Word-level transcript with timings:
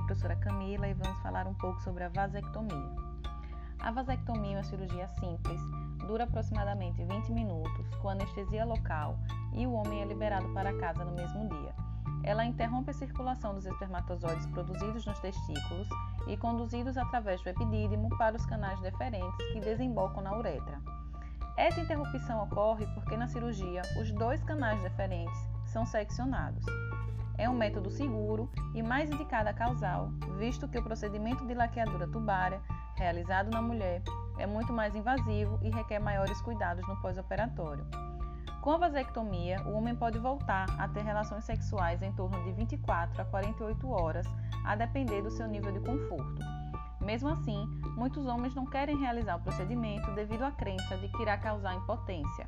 professora 0.00 0.36
Camila 0.36 0.88
e 0.88 0.94
vamos 0.94 1.18
falar 1.20 1.46
um 1.46 1.54
pouco 1.54 1.80
sobre 1.82 2.04
a 2.04 2.08
vasectomia. 2.08 2.90
A 3.80 3.90
vasectomia 3.90 4.54
é 4.54 4.56
uma 4.58 4.64
cirurgia 4.64 5.08
simples, 5.08 5.60
dura 6.06 6.24
aproximadamente 6.24 7.04
20 7.04 7.32
minutos, 7.32 7.94
com 7.96 8.08
anestesia 8.08 8.64
local 8.64 9.18
e 9.52 9.66
o 9.66 9.72
homem 9.72 10.02
é 10.02 10.04
liberado 10.04 10.48
para 10.54 10.76
casa 10.78 11.04
no 11.04 11.12
mesmo 11.12 11.48
dia. 11.48 11.74
Ela 12.24 12.44
interrompe 12.44 12.90
a 12.90 12.94
circulação 12.94 13.54
dos 13.54 13.66
espermatozoides 13.66 14.46
produzidos 14.46 15.04
nos 15.04 15.18
testículos 15.18 15.88
e 16.28 16.36
conduzidos 16.36 16.96
através 16.96 17.42
do 17.42 17.48
epidídimo 17.48 18.08
para 18.16 18.36
os 18.36 18.46
canais 18.46 18.80
deferentes 18.80 19.52
que 19.52 19.60
desembocam 19.60 20.22
na 20.22 20.36
uretra. 20.36 20.80
Essa 21.56 21.80
interrupção 21.80 22.44
ocorre 22.44 22.86
porque 22.94 23.16
na 23.16 23.26
cirurgia 23.26 23.82
os 24.00 24.12
dois 24.12 24.42
canais 24.44 24.80
deferentes 24.82 25.51
são 25.72 25.86
seccionados. 25.86 26.64
É 27.38 27.48
um 27.48 27.54
método 27.54 27.90
seguro 27.90 28.50
e 28.74 28.82
mais 28.82 29.10
indicado 29.10 29.48
a 29.48 29.54
causal, 29.54 30.10
visto 30.38 30.68
que 30.68 30.78
o 30.78 30.82
procedimento 30.82 31.46
de 31.46 31.54
laqueadura 31.54 32.06
tubária 32.06 32.60
realizado 32.94 33.50
na 33.50 33.62
mulher 33.62 34.02
é 34.38 34.46
muito 34.46 34.72
mais 34.72 34.94
invasivo 34.94 35.58
e 35.62 35.70
requer 35.70 35.98
maiores 35.98 36.40
cuidados 36.42 36.86
no 36.86 37.00
pós-operatório. 37.00 37.86
Com 38.60 38.70
a 38.70 38.76
vasectomia, 38.76 39.60
o 39.62 39.72
homem 39.72 39.96
pode 39.96 40.18
voltar 40.18 40.66
a 40.78 40.86
ter 40.86 41.02
relações 41.02 41.44
sexuais 41.44 42.00
em 42.00 42.12
torno 42.12 42.44
de 42.44 42.52
24 42.52 43.22
a 43.22 43.24
48 43.24 43.90
horas, 43.90 44.26
a 44.64 44.76
depender 44.76 45.22
do 45.22 45.30
seu 45.30 45.48
nível 45.48 45.72
de 45.72 45.80
conforto. 45.80 46.40
Mesmo 47.00 47.30
assim, 47.30 47.66
muitos 47.96 48.26
homens 48.26 48.54
não 48.54 48.64
querem 48.64 48.96
realizar 48.96 49.36
o 49.36 49.40
procedimento 49.40 50.14
devido 50.14 50.44
à 50.44 50.52
crença 50.52 50.96
de 50.98 51.08
que 51.08 51.22
irá 51.22 51.36
causar 51.36 51.74
impotência. 51.74 52.46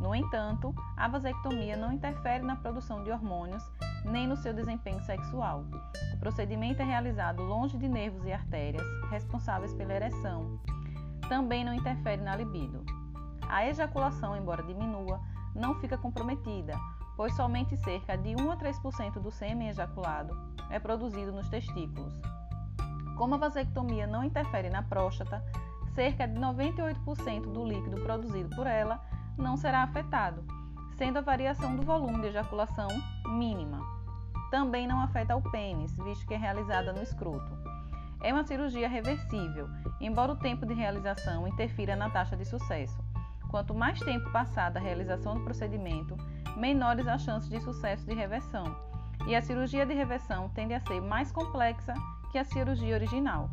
No 0.00 0.14
entanto, 0.14 0.74
a 0.96 1.06
vasectomia 1.06 1.76
não 1.76 1.92
interfere 1.92 2.42
na 2.42 2.56
produção 2.56 3.04
de 3.04 3.10
hormônios 3.10 3.62
nem 4.04 4.26
no 4.26 4.36
seu 4.36 4.54
desempenho 4.54 5.02
sexual. 5.02 5.66
O 6.14 6.18
procedimento 6.18 6.80
é 6.80 6.84
realizado 6.84 7.42
longe 7.42 7.76
de 7.76 7.86
nervos 7.86 8.24
e 8.24 8.32
artérias 8.32 8.82
responsáveis 9.10 9.74
pela 9.74 9.92
ereção. 9.92 10.58
Também 11.28 11.64
não 11.64 11.74
interfere 11.74 12.22
na 12.22 12.34
libido. 12.34 12.82
A 13.46 13.66
ejaculação, 13.66 14.34
embora 14.34 14.62
diminua, 14.62 15.20
não 15.54 15.74
fica 15.80 15.98
comprometida, 15.98 16.74
pois 17.14 17.34
somente 17.34 17.76
cerca 17.76 18.16
de 18.16 18.34
1 18.34 18.50
a 18.50 18.56
3% 18.56 19.20
do 19.20 19.30
sêmen 19.30 19.68
ejaculado 19.68 20.34
é 20.70 20.78
produzido 20.78 21.30
nos 21.30 21.48
testículos. 21.48 22.18
Como 23.18 23.34
a 23.34 23.38
vasectomia 23.38 24.06
não 24.06 24.24
interfere 24.24 24.70
na 24.70 24.82
próstata, 24.82 25.44
cerca 25.94 26.26
de 26.26 26.40
98% 26.40 27.52
do 27.52 27.66
líquido 27.66 28.00
produzido 28.00 28.48
por 28.56 28.66
ela 28.66 28.98
não 29.40 29.56
será 29.56 29.82
afetado, 29.82 30.44
sendo 30.96 31.18
a 31.18 31.22
variação 31.22 31.74
do 31.74 31.82
volume 31.82 32.20
de 32.20 32.28
ejaculação 32.28 32.88
mínima. 33.26 33.80
Também 34.50 34.86
não 34.86 35.00
afeta 35.00 35.36
o 35.36 35.50
pênis, 35.50 35.96
visto 35.96 36.26
que 36.26 36.34
é 36.34 36.36
realizada 36.36 36.92
no 36.92 37.02
escroto. 37.02 37.52
É 38.22 38.32
uma 38.32 38.44
cirurgia 38.44 38.88
reversível, 38.88 39.68
embora 40.00 40.32
o 40.32 40.36
tempo 40.36 40.66
de 40.66 40.74
realização 40.74 41.48
interfira 41.48 41.96
na 41.96 42.10
taxa 42.10 42.36
de 42.36 42.44
sucesso. 42.44 43.02
Quanto 43.48 43.74
mais 43.74 43.98
tempo 44.00 44.30
passado 44.30 44.76
a 44.76 44.80
realização 44.80 45.34
do 45.34 45.44
procedimento, 45.44 46.16
menores 46.56 47.08
as 47.08 47.22
chances 47.22 47.48
de 47.48 47.60
sucesso 47.60 48.04
de 48.04 48.14
reversão. 48.14 48.76
E 49.26 49.34
a 49.34 49.42
cirurgia 49.42 49.86
de 49.86 49.94
reversão 49.94 50.48
tende 50.50 50.74
a 50.74 50.80
ser 50.80 51.00
mais 51.00 51.32
complexa 51.32 51.94
que 52.30 52.38
a 52.38 52.44
cirurgia 52.44 52.94
original. 52.94 53.50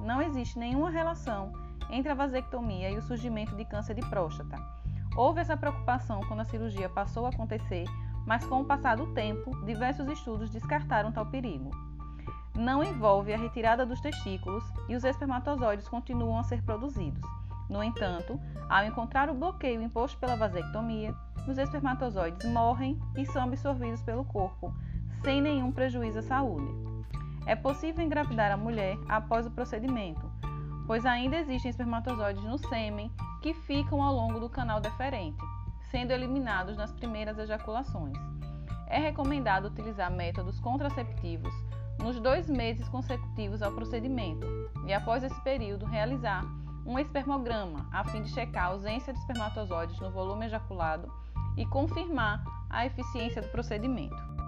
Não 0.00 0.20
existe 0.20 0.58
nenhuma 0.58 0.90
relação 0.90 1.52
entre 1.90 2.10
a 2.10 2.14
vasectomia 2.14 2.90
e 2.90 2.98
o 2.98 3.02
surgimento 3.02 3.56
de 3.56 3.64
câncer 3.64 3.94
de 3.94 4.02
próstata. 4.08 4.56
Houve 5.16 5.40
essa 5.40 5.56
preocupação 5.56 6.20
quando 6.28 6.40
a 6.40 6.44
cirurgia 6.44 6.88
passou 6.88 7.26
a 7.26 7.30
acontecer, 7.30 7.84
mas 8.26 8.44
com 8.44 8.60
o 8.60 8.64
passar 8.64 8.96
do 8.96 9.12
tempo, 9.12 9.50
diversos 9.64 10.08
estudos 10.08 10.50
descartaram 10.50 11.10
tal 11.10 11.26
perigo. 11.26 11.70
Não 12.54 12.82
envolve 12.82 13.32
a 13.32 13.38
retirada 13.38 13.84
dos 13.84 14.00
testículos 14.00 14.64
e 14.88 14.94
os 14.94 15.04
espermatozoides 15.04 15.88
continuam 15.88 16.38
a 16.38 16.44
ser 16.44 16.62
produzidos. 16.62 17.22
No 17.68 17.82
entanto, 17.82 18.40
ao 18.68 18.84
encontrar 18.84 19.30
o 19.30 19.34
bloqueio 19.34 19.80
imposto 19.80 20.18
pela 20.18 20.36
vasectomia, 20.36 21.14
os 21.46 21.56
espermatozoides 21.56 22.50
morrem 22.50 22.98
e 23.16 23.24
são 23.26 23.44
absorvidos 23.44 24.02
pelo 24.02 24.24
corpo, 24.24 24.74
sem 25.22 25.40
nenhum 25.40 25.72
prejuízo 25.72 26.18
à 26.18 26.22
saúde. 26.22 26.72
É 27.46 27.56
possível 27.56 28.04
engravidar 28.04 28.52
a 28.52 28.56
mulher 28.56 28.96
após 29.08 29.46
o 29.46 29.50
procedimento, 29.50 30.30
pois 30.86 31.06
ainda 31.06 31.36
existem 31.36 31.70
espermatozoides 31.70 32.44
no 32.44 32.58
sêmen 32.58 33.10
que 33.40 33.54
ficam 33.54 34.02
ao 34.02 34.14
longo 34.14 34.38
do 34.38 34.48
canal 34.48 34.80
deferente, 34.80 35.42
sendo 35.90 36.12
eliminados 36.12 36.76
nas 36.76 36.92
primeiras 36.92 37.38
ejaculações. 37.38 38.16
É 38.86 38.98
recomendado 38.98 39.66
utilizar 39.66 40.10
métodos 40.10 40.58
contraceptivos 40.60 41.54
nos 41.98 42.18
dois 42.18 42.48
meses 42.48 42.88
consecutivos 42.88 43.62
ao 43.62 43.72
procedimento 43.72 44.46
e, 44.86 44.92
após 44.92 45.22
esse 45.22 45.40
período, 45.42 45.86
realizar 45.86 46.44
um 46.84 46.98
espermograma 46.98 47.88
a 47.92 48.04
fim 48.04 48.22
de 48.22 48.30
checar 48.30 48.64
a 48.64 48.68
ausência 48.68 49.12
de 49.12 49.18
espermatozoides 49.18 49.98
no 50.00 50.10
volume 50.10 50.46
ejaculado 50.46 51.12
e 51.56 51.66
confirmar 51.66 52.42
a 52.68 52.86
eficiência 52.86 53.42
do 53.42 53.48
procedimento. 53.48 54.39